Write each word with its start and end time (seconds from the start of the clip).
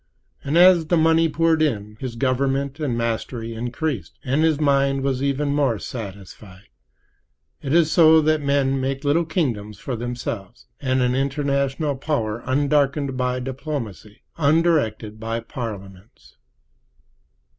And 0.43 0.57
as 0.57 0.87
the 0.87 0.97
money 0.97 1.29
poured 1.29 1.61
in, 1.61 1.95
his 1.99 2.15
government 2.15 2.79
and 2.79 2.97
mastery 2.97 3.53
increased, 3.53 4.17
and 4.23 4.43
his 4.43 4.59
mind 4.59 5.03
was 5.03 5.19
the 5.19 5.33
more 5.45 5.77
satisfied. 5.77 6.69
It 7.61 7.71
is 7.71 7.91
so 7.91 8.19
that 8.21 8.41
men 8.41 8.81
make 8.81 9.03
little 9.03 9.25
kingdoms 9.25 9.77
for 9.77 9.95
themselves, 9.95 10.65
and 10.79 11.03
an 11.03 11.13
international 11.13 11.95
power 11.97 12.41
undarkened 12.47 13.15
by 13.15 13.41
diplomacy, 13.41 14.23
undirected 14.39 15.19
by 15.19 15.39
parliaments. 15.39 16.37